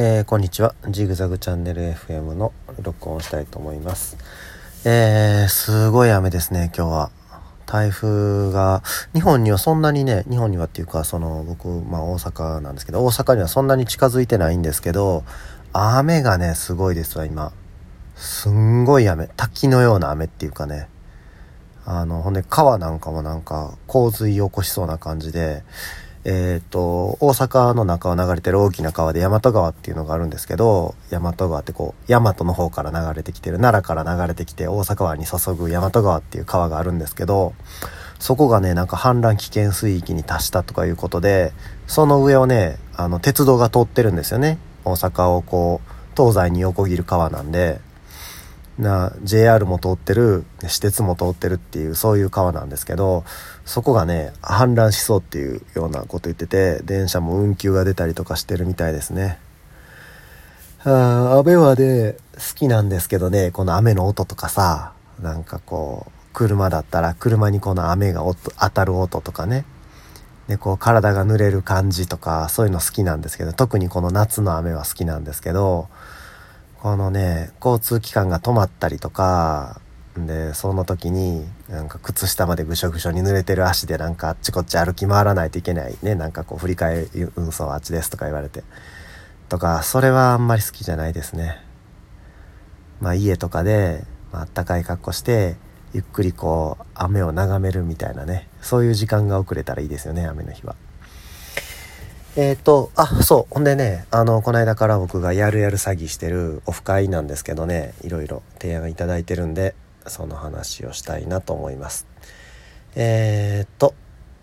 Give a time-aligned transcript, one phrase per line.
[0.00, 0.76] えー、こんにちは。
[0.88, 4.16] ジグザグチャンネル FM の録音をしたいと思います。
[4.84, 7.10] えー、すごい雨ですね、今日は。
[7.66, 15.24] 台風が、日本にはそんなにね、日本にはっていうか、その、僕、まあ大阪なんですけど、大阪にはそんなに近づいてないんですけど、
[15.72, 17.50] 雨がね、すごいですわ、今。
[18.14, 19.28] すんごい雨。
[19.36, 20.86] 滝のような雨っていうかね。
[21.84, 25.64] あの、ほんで川なんかもなんか洪水起こしそうな感じで、
[26.24, 37.54] えっ、ー、と、大阪の中を流れてる大きな川で大和川っていうのがあるんですけど、大和川ってこう、大和の方から流れてきてる、奈良から流れてきて大阪湾に注ぐ大和川っていう川があるんですけど、
[38.18, 41.52] そこがね、なんか氾濫危険水域に達したとかいうことで、
[41.86, 44.58] その上をね、あの、鉄道が通ってるんですよね。
[44.84, 47.80] 大阪をこう、東西に横切る川なんで、
[48.78, 53.24] な JR も通ってる私鉄も通ってるっていうそういう川なんですけど
[53.64, 59.38] そこがね氾濫しそうっていうようなこと言ってて電車も運休が出たりとかしてるみたいですね。
[60.84, 69.64] あ雨はね好きなんですけどねこの雨の音とかさなんかこう車だったら車にこの雨が当たる音とかね。
[70.46, 75.88] でこう体が濡れる感じとかそういうの好きなんですけど特にこの夏の雨は好きなんですけど
[76.80, 79.80] このね、交通機関が止まったりとか、
[80.16, 86.14] で、その時に、なんか靴下までぐしょぐしょに濡れてる足でなんかあっちこっち歩き回らないといけないね。
[86.14, 88.62] なんかこう振り替え運送あっちですとか言われて。
[89.48, 91.64] とか、それはあんまり好きじゃないですね。
[93.00, 95.56] まあ家とかで、まあったかい格好して、
[95.94, 98.48] ゆっくりこう雨を眺めるみたいなね。
[98.60, 100.76] そういう時間が遅れたらいいですよね、雨の日は。
[102.36, 103.54] えっ、ー、と、あ、そう。
[103.54, 109.74] ほんでね、あの、この間から僕がやるやる詐欺してるオフ会なんですけどね、いろいろ提案いただいてるんで、
[110.06, 112.06] その話をしたいなと思います。
[112.94, 113.94] えっ、ー、と、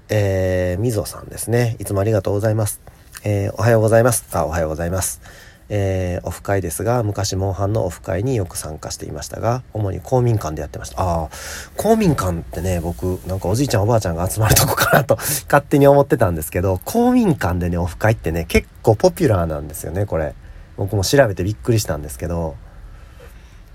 [0.10, 1.78] えー、みぞさんですね。
[1.80, 2.82] いつもありがとうございます。
[3.24, 4.26] えー、おはようございます。
[4.34, 5.22] あ、おはようございます。
[5.70, 11.02] えー、オフ会ですが、昔モンハンのオフ会によく参加していましたが、主に公民館でやってました。
[11.02, 11.30] ああ、
[11.76, 20.36] 公民館ってね、僕、なんかおじいちゃんおばあちゃんが集まるとこかなと勝手に思ってたんですけど、公民館でね、オフ会ってね、結構ポピュラーなんですよね、これ。
[20.78, 22.56] 僕も調べてびっくりしたんですけど、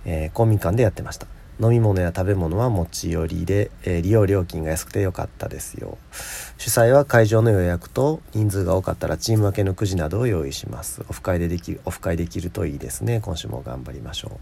[0.04, 1.26] えー、公民館でやってました。
[1.60, 5.98] 飲み物や食べ物は持ち寄りで、えー、利用料金が安くてよかったですよ。
[6.56, 11.02] 主催は会場の予約と人数が多かったらチーム分けのくじなどを用意します。
[11.08, 13.20] オフ会でできるオフ会できるといいですね。
[13.20, 14.38] 今週も頑張りましょう、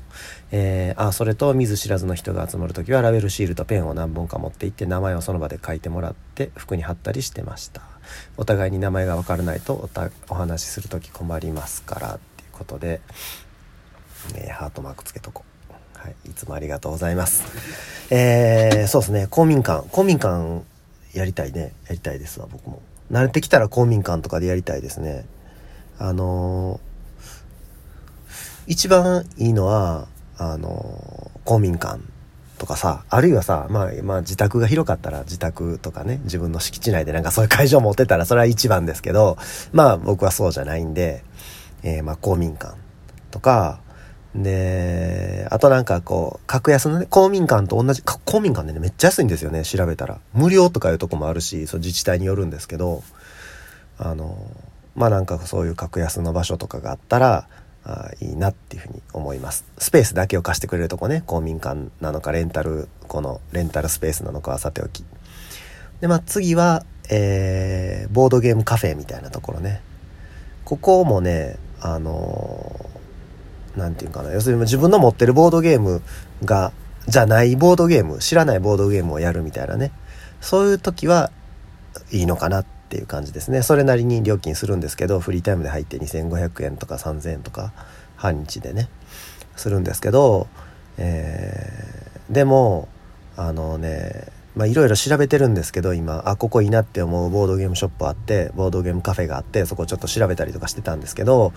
[0.52, 7.82] えー、あそれと見ず知らずの人が集まる時はラベルシールとペンを何本か持って行って名前をその場で書いてもらって服に貼ったりしてました。
[8.36, 9.90] お互いに名前が分からないとお
[10.30, 13.00] お話しする時困りますからっていうことで、
[14.36, 15.57] えー、ハートマークつけとこう。
[16.08, 17.44] はい、いつもありがとうございます。
[18.10, 20.62] えー、そうですね、公民館、公民館
[21.12, 22.80] やりたいね、やりたいですわ、僕も。
[23.12, 25.26] 慣れてきたら公民館とかでやりたいですね。
[25.98, 28.30] あのー、
[28.68, 30.08] 一番いいのは、
[30.38, 32.00] あのー、公民館
[32.56, 39.36] とかさ、あるいはさ、まあ、まあ自宅が広かったら自宅とかね、自分の敷地内でなんかそういう会場持ってたらそれは一番ですけど、
[39.72, 41.22] まあ僕はそうじゃないんで、
[41.82, 42.76] えー、まあ公民館
[43.30, 43.80] とか、
[44.34, 50.18] で、あとなんかこう、格安のね、公民館と同じ、公民館でね、めっちゃ安いんですよね、調べたら。
[50.34, 53.02] 無料とかいうとこもあるし、そう自治体によるんですけど、
[53.98, 54.36] あの、
[54.94, 57.48] まあなんかそういう格安の場所とかがあったら、
[57.84, 59.64] あいいなっていうふうに思います。
[59.78, 65.04] スペースだけを貸してくれるとこね、公民館なのか、レンタル、このレンタルスペースなのかはさておき。
[66.00, 69.80] で、まあ次は、えー、ボードゲームカフェみたいなところね。
[70.64, 72.87] ここもね、あの
[73.76, 74.32] 何て言うかな。
[74.32, 76.02] 要するに自分の持ってるボードゲーム
[76.44, 76.72] が
[77.06, 79.92] じゃないボードゲーム知らないボードゲームをやるみたいなね。
[80.40, 81.30] そういう時は
[82.12, 83.62] いいのかなっていう感じですね。
[83.62, 87.72] それなりに料金するんですけどフリータイムで入って2500円とか3000円とか
[88.16, 88.88] 半日でね。
[89.58, 90.46] するんですけど、
[90.96, 92.88] えー、でも
[93.36, 101.52] あのねまあいろいろ調べてるんですけど今あここいいなって思うボードゲームショップあってボードゲームカフェがあってそこちょっと調べたりとかしてたんですけど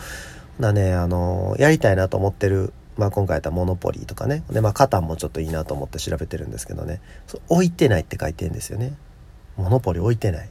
[0.61, 4.43] なね、あの、やりたいなと思ってる、まあ今回やったモノポリーとかね。
[4.51, 7.01] で、まあカタンもちょっといいなと思って調べてるんですけどね。
[7.49, 8.93] 置いてないって書いてんですよね。
[9.57, 10.49] モノポリ置いてない。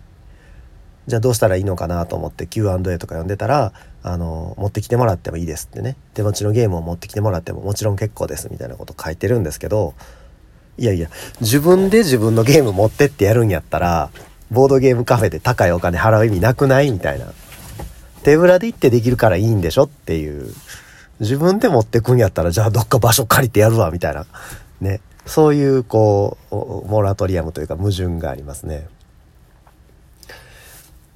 [1.06, 3.72] じゃあどうしたらいいのかなと思って Q&A とか読んでたら、
[4.02, 5.96] あの、持ってきてもらってもいいですってね。
[6.14, 9.94] 手持ちのゲームを持ってきてもらってももちろん結構ですみたいなこと書いてるんですけど、
[10.78, 11.08] いやいや、
[11.40, 14.10] 自分で自分のゲーム持ってってやるんやったら、
[14.50, 17.26] ボードゲームカフェで高いお金払う意味なくないみたいな。
[18.22, 20.52] 手ぶらで行ってできるからいいんでしょっていう。
[21.20, 24.26] 自分で持ってくんやったら、じゃあどっか場所借りてやるわ、みたいな。
[24.80, 25.00] ね。
[25.26, 26.54] そういう、こう、
[26.88, 28.88] モラトリアムというか矛盾がありますね。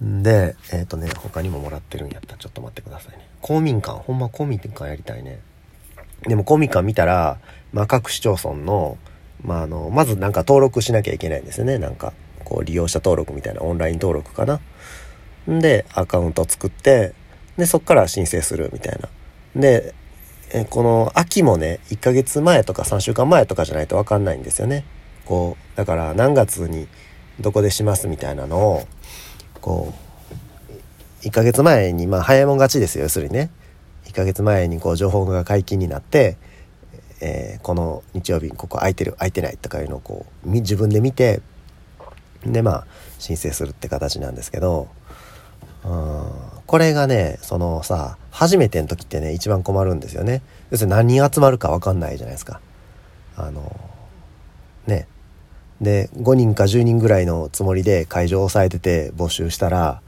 [0.01, 3.27] で、えっ、ー、とね、他にももらってるんやったら、ちょっと待ってくださいね。
[3.41, 5.41] 公民館、ほんま公民館やりたいね。
[6.27, 7.39] でも公民館見たら、
[7.73, 8.99] まあ、各市町村の、
[9.43, 11.79] まあ、あの、まずなんか登録しなきゃいけないんですよね。
[11.79, 12.13] なんか、
[12.45, 14.61] こう利用者登録みたいなオンライン登録かな。
[15.51, 17.15] んで、アカウント作って、
[17.57, 19.09] で、そっから申請するみたいな。
[19.61, 19.95] で、
[20.53, 24.85] えこの秋もね、1ヶ月前とか3週間前とかじゃないとわかんないんですよね。
[25.25, 26.87] こう、だから何月に
[27.41, 28.87] どこでしますみたいなのを、
[29.61, 29.93] こ
[31.23, 33.51] う、1ヶ月前に、まあ早いもん勝ちですよ、要するにね。
[34.07, 36.37] 1ヶ月前にこう情報が解禁になって、
[37.21, 41.41] えー、この日曜日ここ空いてる空いてないとかいうのをこう自分で見て
[42.45, 42.87] でまあ
[43.19, 44.89] 申請するって形なんですけど
[45.85, 46.25] うん。
[46.67, 50.43] これがねそのさ初めての時ってね一番困るんですよね。
[50.71, 52.61] 要するに何人集まるか分かんないじゃないですか。
[53.37, 53.79] あの
[54.87, 55.07] ね。
[55.81, 60.01] で5人か10人ぐらいのつもりで会場を押さえてて募集したら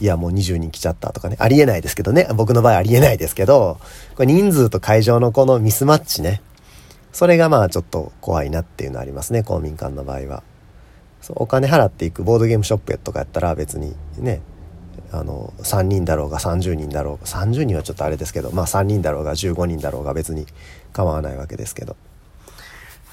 [0.00, 1.36] いやもう20人来ちゃったとかね。
[1.40, 2.28] ありえないですけどね。
[2.34, 3.78] 僕の場合ありえないですけど
[4.14, 6.42] これ人数と会場のこのミスマッチね。
[7.12, 10.42] それがまあちょっと怖いなっていうのありますね公民館の場合は。
[11.20, 14.42] そうお金払っていくボードゲームショップとかやったら別にね
[15.12, 20.46] あの3人だろうが30人だろうが30人はちょっとあれですけどまあ3人だろうが15人だろうが別に
[20.92, 21.96] 構わないわけですけど、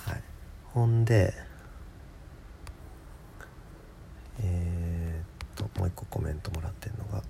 [0.06, 0.22] はい、
[0.74, 1.34] ほんで
[4.44, 7.22] えー、っともう一個コメントもらってるのが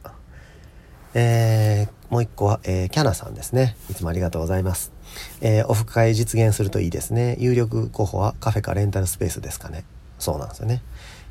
[1.14, 3.76] えー、もう一個は、えー、キャナさんですね。
[3.90, 4.94] いつもありがとうございます。
[5.42, 7.36] えー、オフ会実現するといいですね。
[7.40, 9.84] 有力候補はカフェかレンタルスペースですかね。
[10.20, 10.82] そうなんですよね。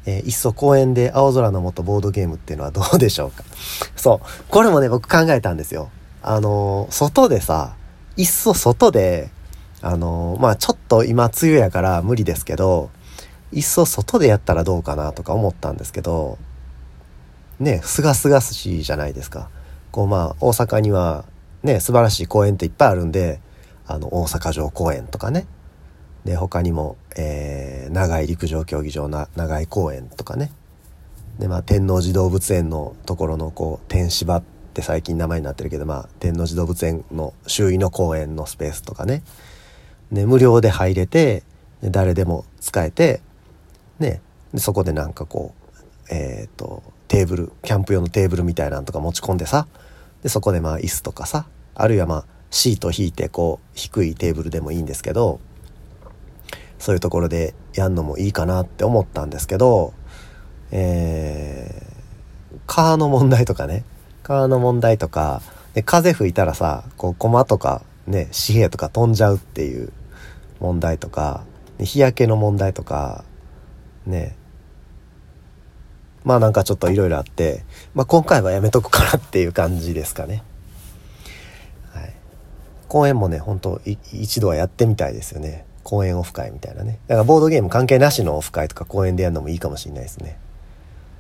[0.06, 3.44] えー、いっそ公園で青空の下ボードゲームっていうのはどうでしょうか。
[3.96, 4.44] そう。
[4.48, 5.90] これもね、僕考えたんですよ。
[6.22, 7.74] あのー、外でさ、
[8.16, 9.30] いっそ外で、
[9.82, 12.90] あのー、まあちょっと今梅雨やから無理ですけど、
[13.52, 16.38] いっそ外でやったらどうかなとか思ったんですけど、
[17.58, 19.48] ね、すがすがしいじゃないですか。
[19.90, 21.24] こうまあ大阪には
[21.62, 23.40] ね、素晴らしい公園っていっぱいあるんで、
[23.86, 25.46] あの大阪城公園とかね、
[26.24, 30.52] で他にも、えー、長井陸上競技場な長井公園とかね。
[31.38, 34.42] で、まあ、天王寺動物園のところのこう天芝っ
[34.74, 39.22] て最近名前になってるけど、まあ、天王寺動物園の周囲の公園のスペースとかね。
[40.12, 41.44] で無料で入れて
[41.80, 43.20] で誰でも使えて
[43.98, 44.20] ね。
[44.52, 49.66] でそこでなんかこうえっ、ー、とテーブルキャンプ用のテーブルみたいなのとか持ち込んでさ。
[50.22, 51.46] でそこでまあ椅子とかさ。
[51.74, 55.40] あるいはまあシート引いてこう低いテーブルでもいいんですけど。
[56.80, 59.92] そういうところでやんのもいいかなって思ったんですけど、
[60.72, 63.84] えー、川の問題とかね、
[64.22, 65.42] 川の問題とか、
[65.74, 69.92] で風吹いたらさ、こう、駒とかね、紙幣とか飛んじゃうっていう
[70.58, 71.44] 問題とか、
[71.78, 73.24] 日焼けの問題とか、
[74.06, 74.34] ね、
[76.24, 80.42] まあなんかちょっといろいろあって、まあ今回はやめとくかなっていう感じですかね。
[81.92, 82.14] はい。
[82.88, 85.66] 公演もね、本当一度はやってみたいですよね。
[85.84, 86.98] 公園オフ会みたいなね。
[87.06, 90.38] だからボードゲーム関係なしのオフ会とか公園でやるのもいいかもしれないですね。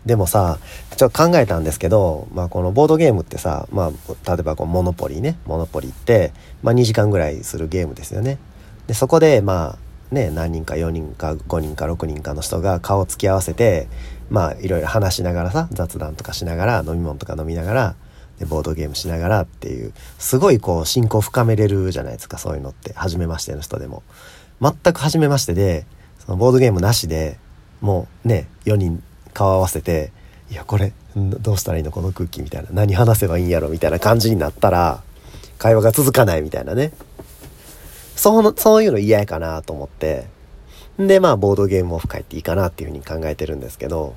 [0.06, 0.58] でもさ、
[0.96, 8.38] ちょっと考えたんですけど、まあこのボードゲームってさ、まあ例えばこうモノポリーね、モノポリーって、まあ2時間ぐらいするゲームですよね。
[8.86, 13.88] で、そこでまあね、何人か4人か5人か6人かの人が顔を突き合わせて、
[14.30, 17.94] まあいろいろ話しながらさ、雑談とかしながら、飲み物とか飲みながら、
[18.38, 22.94] でボードゲームしながらっていう、すごいこう親交深めれるじゃないですか、そういうのって。
[22.94, 24.02] 初めましての人でも。
[24.60, 25.86] 全く初めましてで、
[26.18, 27.38] そのボードゲームなしで、
[27.80, 29.02] もうね、4人
[29.32, 30.12] 顔合わせて、
[30.50, 31.90] いや、これ、どうしたらいいの？
[31.90, 32.68] この空気みたいな。
[32.72, 33.68] 何話せばいいんやろ？
[33.68, 35.02] みたいな感じになったら、
[35.58, 36.92] 会話が続かないみたいなね。
[38.16, 40.26] そうそういうの嫌やかなと思って。
[40.98, 44.14] で、まあ、ボードゲームオフ会っていいかなっていうふうに考えてるんですけど、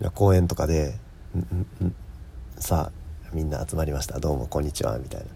[0.00, 0.98] うん、公園とかで、
[2.58, 4.18] さあ、みんな集まりました。
[4.18, 4.98] どうも、こんにちは。
[4.98, 5.26] みたいな。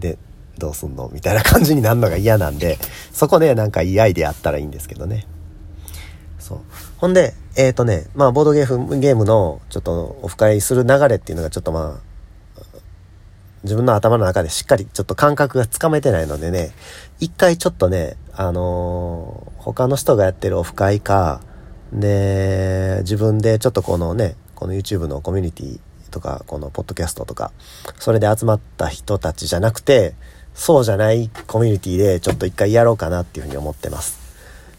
[0.00, 0.18] で、
[0.58, 1.08] どうすんの？
[1.12, 2.78] みたいな感じになるのが嫌なんで、
[3.12, 5.26] そこね、なんかいいアイデアあったらいいんですけどね。
[6.38, 6.58] そう。
[6.96, 12.08] ほんで、えっ、ー、とね、まあ、ボードゲーム、ゲームの、ちょっと、オフ会する流れっていうのが、ちょっとまあ、
[13.64, 16.70] 自分の頭の中でしっかりちょっと感覚がつかめてないのでね、
[17.18, 21.40] 一回ちょっとね、あのー、他の人がやってるオフ会か、
[21.92, 27.50] で、自分でちょっとこのね、この YouTube のコミュニティとか、このポッドキャストとか、
[27.98, 30.14] それで集まった人たちじゃなくて、
[30.58, 34.18] そうじゃないコミュニティでちょっと一回やろうかなっていうふうに思ってます。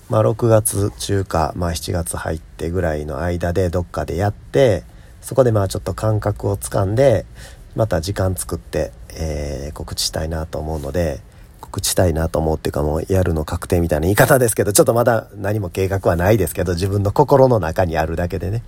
[0.10, 4.84] まあ6月中か、まあ7月入ってぐらいの間でどっかでやって、
[5.22, 7.26] そこでまあちょっと感覚をつかんで、
[7.78, 11.22] また時間作って、えー、告知したいなと思うので、
[11.62, 18.64] 告知したいなと思うっていうかもうやるの確定みたいな言い方ですけど、ちょっとまだ何も計画はないですけど、自分の心の中にあるだけでね、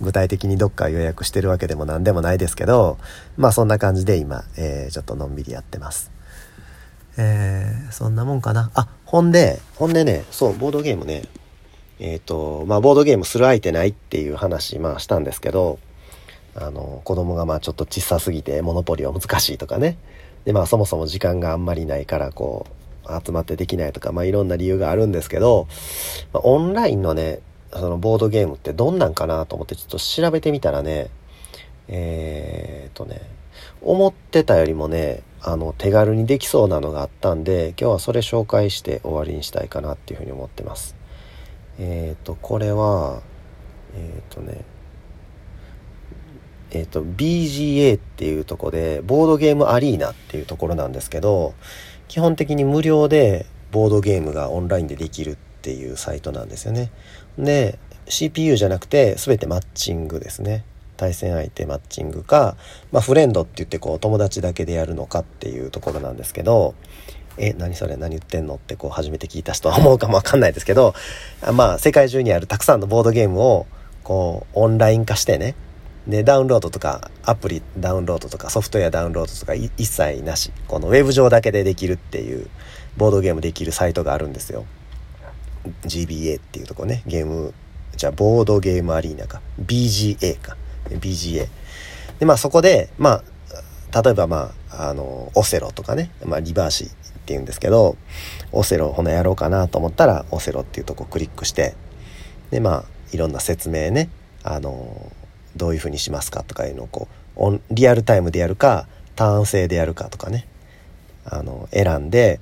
[0.00, 2.98] 具体的にどっか予約してるわけでも何でもないですけど、
[3.36, 6.12] まあそんな感じで今、えー、ちょっとのんびりやってます。
[7.16, 8.70] えー、そんなもんかな。
[8.74, 11.24] あ、ほんで、ほんでね、そう、ボードゲームね、
[11.98, 15.78] えっ、ー、と、まあボードゲームする相手ないっていう話、まあしたんですけど、
[16.54, 19.96] あの、子供がまあちょっと小さすぎてモノポリは難しいとかね。
[20.44, 22.66] でまあそもそも時間があんまりないからこ
[23.04, 25.66] う集まってできないとかまあいろんな理由があるんですけど、
[26.32, 27.40] まあ、オンラインのね
[27.72, 31.10] そのボードゲームってどんなんかなと思ってちょっと調べてみたらね
[31.88, 33.20] えー、っとね
[33.84, 40.94] 思ってたよりもねあの手軽にできそうなのがあったんで今日はそれ紹介して終わりにしたいかなっていうふうに思ってます
[41.78, 43.22] えー、っとこれは
[43.94, 44.64] えー、っとね
[46.74, 51.54] えっ、ー、と、BGA っていうとこで、ボードゲームアリーナっていうところなんですけど、
[52.08, 56.90] 基本的に無料でボードゲームがオンラインでできるっていうサイトなんですよね。
[57.38, 60.64] で、CPU じゃなくて全てマッチングですね。
[61.02, 62.56] 対戦相手マッチングか、
[62.92, 66.76] まあ、フレンドって言ってこう友達だけでやるのかっていうところなんですけど、
[67.38, 70.94] え、何それ何言ってんのってこう初めて聞いた人は思うかもわかんないですけど、
[71.54, 73.66] まあ世界中にあるたくさんのボードゲームを
[74.04, 75.56] こうオンライン化してね、
[76.06, 80.50] で、ダウンロードとか、アプリダウンロードとか、ソフトウェアダウンロードとか一切なし。
[80.66, 82.48] このウェブ上だけでできるっていう、
[82.96, 84.64] ボードゲームできるサイトがあるんですよ。
[85.84, 87.54] GBA っていうとこね、ゲーム、
[87.96, 89.40] じゃあ、ボードゲームアリーナか。
[89.64, 90.56] BGA か。
[90.90, 91.48] BGA。
[92.18, 93.22] で、まあそこで、ま
[93.92, 96.92] あ、例えばまあ、あの、オセロとかね、まあリバーシーっ
[97.26, 97.96] ていうんですけど、
[98.52, 101.74] オセロほなやろうかなと思ったら、オセロっていうとこクリックして、
[102.50, 104.08] で、まあ、いろんな説明ね、
[104.42, 105.12] あの、
[105.56, 108.86] どういうふうにしますかとかいうのをこうリアルタイムでやるか
[109.16, 110.46] ターン制でやるかとかね
[111.24, 112.40] あの選んで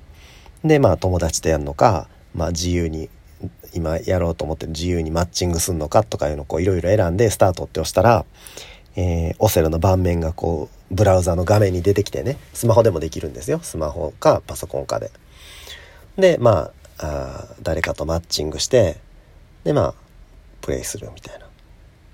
[0.63, 3.09] でまあ友達とやるのか、まあ、自由に
[3.73, 8.25] 今やろうと思って自由にマッチングするのかとかいうのをいろいろ選んでスタートって押したら、
[8.95, 15.11] えー、オセロの盤面がこうブラウザの画面に出てきてねスマホでもできるんですよスマホかパソコンかで。
[16.17, 18.97] でまああ誰かとマッチングして
[19.63, 19.93] でまあ
[20.61, 21.51] プレイするみたいな。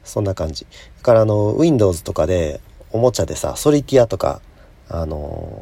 [0.07, 0.65] そんな感じ。
[0.65, 2.61] だからあの、Windows とかで、
[2.91, 4.41] おもちゃでさ、ソリティアとか、
[4.89, 5.61] あの、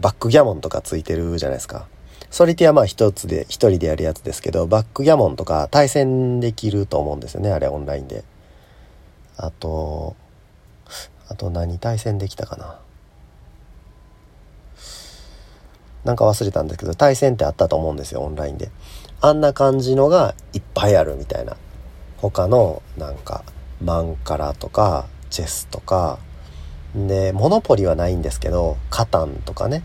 [0.00, 1.86] バックギャモンとかついてるじゃないですか。
[2.34, 8.24] ソリティアまあ一つで、一人でやるやつですけど、バックギャモンとか対戦できると思うんですよね、あれオンラインで。
[9.36, 10.16] あと、
[11.28, 12.80] あと何対戦できたかな。
[16.02, 18.68] なんか忘れたんですけど、対戦ってあったと思うんですよ、オンラインで。
[19.20, 21.56] あんな感じのがいっぱいあるみたいな。
[22.16, 23.44] 他のなんか
[23.80, 26.18] マンカラとかチェスとか
[26.96, 29.84] でモノポリはないんですけどカタンとかね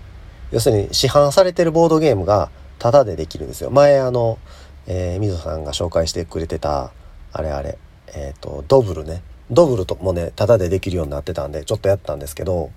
[0.51, 3.69] 要するに市販されてるボードゲームがタダでできるんですよ。
[3.69, 4.39] 前あの、
[4.87, 6.91] えー、みぞさんが紹介してくれてた
[7.31, 7.77] あれあれ
[8.07, 9.21] えっ、ー、とドブルね。
[9.51, 12.69] ドブルともねタダでできるようになってたんでちょっとやったんですけど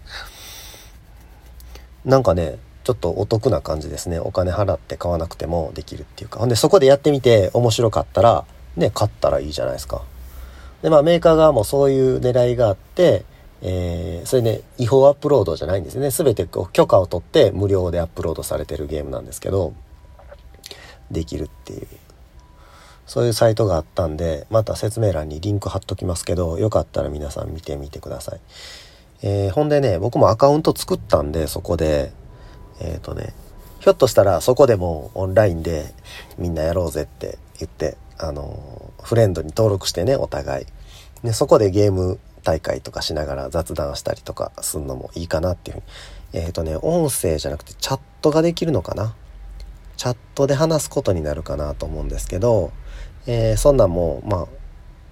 [2.05, 4.19] なんかねちょっとお得な感じですね。
[4.19, 6.41] お金払って買わなくてもできるっていうか。
[6.41, 8.45] ほんでそこでやってみて面白かったら
[8.77, 10.03] ね買ったらいいじゃないですか。
[10.83, 13.25] で、まあメーカー側もそういう狙いがあって、
[13.65, 16.11] えー、それね、違法アップロードじゃないんですね。
[16.11, 19.73] すべてこう許可を取って無料でアップロードされてるゲームなんですけど、
[21.11, 21.87] できるっていう。
[23.07, 28.41] そういうサイトがあったんで、また説明欄にリンク貼っときますけど、よかったら皆さん見てみてください。
[29.23, 32.13] えー、ほんでね、僕もアカウント作ったんで、そこで、
[32.81, 33.33] えっ、ー、とね、
[33.79, 35.93] ひょっとしたらそこでもオンラインで
[36.39, 40.67] みんなやろうぜって言って、あの、フレンドに登録してね、お互い。
[41.23, 45.87] で、そこでゲーム大会とかしながら雑談したりとかすんのもいいかなっていうふうに。
[46.35, 49.15] えっ、ー、とね、音声じゃなくてチャットができるのかな？
[49.97, 52.73] チャットで話すことになるかなと思うんですけど、
[53.27, 54.47] えー、そんなんも、まあ、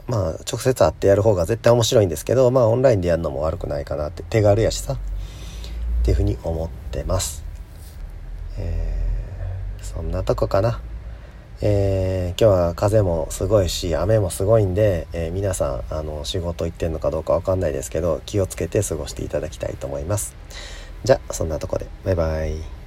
[0.09, 4.99] まあ、直接会ってやる方が絶対面白いんですけど、まあ、オンラインでやるのも悪くないかなって、手軽やしさ、っ
[6.03, 7.45] ていうふうに思ってます。
[8.59, 10.81] えー、そんなとこかな。
[11.63, 20.35] えー、今日は風もすごいし雨もすごいんで、えー、皆さんあの仕事行ってんのかどうかわかんないですけど気をつけて過ごしていただきたいと思います。
[21.05, 21.87] じゃあそんなとこで。
[22.05, 22.80] バイバイ。